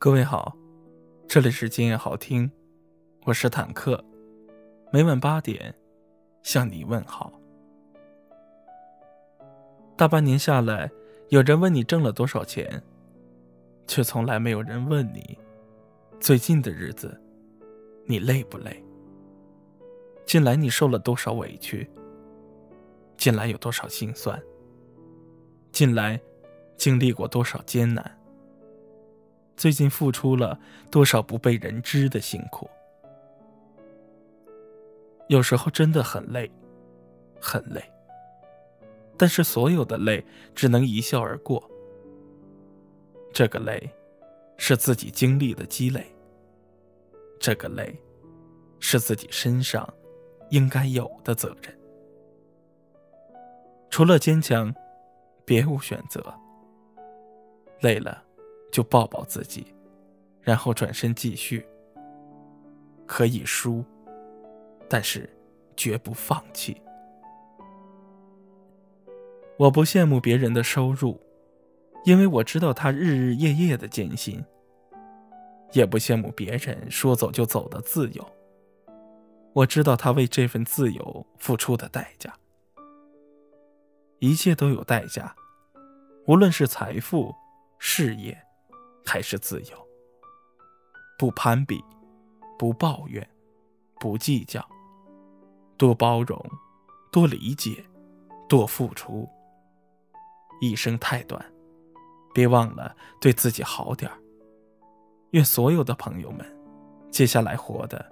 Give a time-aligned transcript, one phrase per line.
[0.00, 0.56] 各位好，
[1.26, 2.48] 这里是今夜好听，
[3.24, 4.00] 我是坦克，
[4.92, 5.74] 每晚八点
[6.44, 7.32] 向你问好。
[9.96, 10.88] 大半年下来，
[11.30, 12.80] 有人问你挣了多少钱，
[13.88, 15.36] 却从来没有人问你，
[16.20, 17.20] 最近的日子
[18.06, 18.80] 你累不累？
[20.24, 21.90] 近来你受了多少委屈？
[23.16, 24.40] 近来有多少心酸？
[25.72, 26.20] 近来
[26.76, 28.17] 经历过多少艰难？
[29.58, 30.56] 最近付出了
[30.88, 32.70] 多少不被人知的辛苦？
[35.26, 36.48] 有时候真的很累，
[37.40, 37.82] 很累。
[39.16, 41.68] 但是所有的累只能一笑而过。
[43.32, 43.90] 这个累，
[44.56, 46.06] 是自己经历的积累。
[47.40, 48.00] 这个累，
[48.78, 49.92] 是自己身上
[50.50, 51.76] 应该有的责任。
[53.90, 54.72] 除了坚强，
[55.44, 56.22] 别无选择。
[57.80, 58.22] 累了。
[58.70, 59.74] 就抱抱自己，
[60.40, 61.66] 然后转身继续。
[63.06, 63.82] 可以输，
[64.86, 65.28] 但是
[65.74, 66.78] 绝不放弃。
[69.56, 71.18] 我不羡慕别人的收入，
[72.04, 74.42] 因为我知道他日日夜夜的艰辛；
[75.72, 78.24] 也不羡慕别人说走就走的自由，
[79.54, 82.32] 我知道他为这份自由付出的代价。
[84.18, 85.34] 一切都有代价，
[86.26, 87.34] 无论是财富、
[87.78, 88.38] 事业。
[89.08, 89.88] 才是自由，
[91.18, 91.82] 不攀比，
[92.58, 93.26] 不抱怨，
[93.98, 94.62] 不计较，
[95.78, 96.38] 多包容，
[97.10, 97.82] 多理解，
[98.50, 99.26] 多付出。
[100.60, 101.42] 一生太短，
[102.34, 104.18] 别忘了对自己好点儿。
[105.30, 106.46] 愿所有的朋友们，
[107.10, 108.04] 接下来活得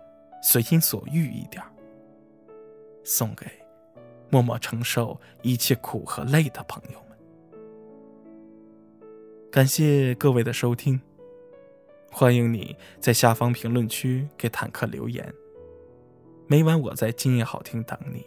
[0.42, 1.70] 随心所欲一点儿。
[3.05, 3.45] 送给
[4.30, 7.05] 默默承受一切苦和累的朋友。
[9.56, 11.00] 感谢各位的收听，
[12.12, 15.33] 欢迎你在下方评论区给坦克留言。
[16.46, 18.27] 每晚我在今夜好听等你，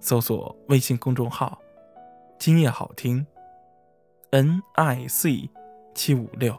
[0.00, 1.62] 搜索微信公众号
[2.36, 3.24] “今夜好听
[4.30, 5.48] ”，N I C
[5.94, 6.58] 七五六，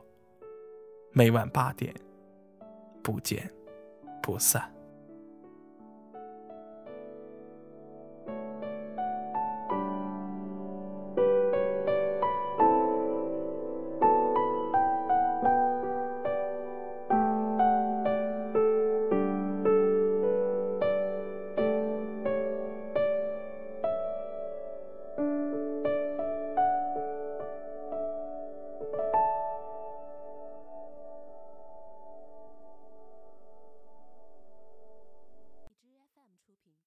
[1.11, 1.93] 每晚八点，
[3.03, 3.51] 不见
[4.23, 4.78] 不散。